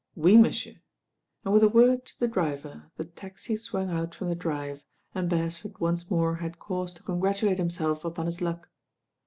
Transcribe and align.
Oui, 0.15 0.35
monsieur," 0.35 0.77
and 1.45 1.53
with 1.53 1.61
a 1.61 1.69
word 1.69 2.05
to 2.07 2.19
the 2.19 2.27
driver 2.27 2.89
the 2.97 3.05
taxi 3.05 3.55
swung 3.55 3.91
out 3.91 4.15
from 4.15 4.29
the 4.29 4.35
drive, 4.35 4.81
and 5.13 5.29
Beresford 5.29 5.79
once 5.79 6.09
more 6.09 6.37
had 6.37 6.57
cause 6.57 6.91
to 6.95 7.03
congratulate 7.03 7.59
himself 7.59 8.03
upon 8.03 8.25
his 8.25 8.41
luck. 8.41 8.71